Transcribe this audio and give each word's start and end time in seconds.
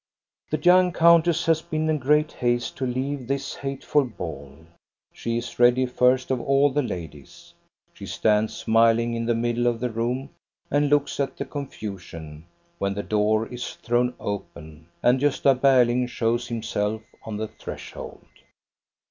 The 0.49 0.57
young 0.57 0.91
countess 0.93 1.45
has 1.45 1.61
been 1.61 1.87
in 1.87 1.99
great 1.99 2.31
haste 2.31 2.75
to 2.77 2.87
leave 2.87 3.27
this 3.27 3.53
hateful 3.53 4.03
ball. 4.03 4.57
She 5.13 5.37
is 5.37 5.59
ready 5.59 5.85
first 5.85 6.31
of 6.31 6.41
all 6.41 6.71
the 6.71 6.81
ladies. 6.81 7.53
She 7.93 8.07
stands 8.07 8.55
smiling 8.57 9.13
in 9.13 9.27
the 9.27 9.35
middle 9.35 9.67
of 9.67 9.79
the 9.79 9.91
room 9.91 10.31
and 10.71 10.89
looks 10.89 11.19
at 11.19 11.37
the 11.37 11.45
confusion, 11.45 12.45
when 12.79 12.95
the 12.95 13.03
door 13.03 13.45
is 13.49 13.75
thrown 13.75 14.15
open, 14.19 14.87
and 15.03 15.19
Gosta 15.19 15.53
Berling 15.53 16.09
shows 16.09 16.47
himself 16.47 17.03
on 17.23 17.37
the 17.37 17.49
threshold. 17.49 18.25